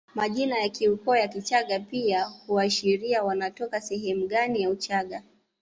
[0.15, 5.23] Majina ya kiukoo ya Kichagga pia huashiria wanatoka sehemu gani ya Uchaga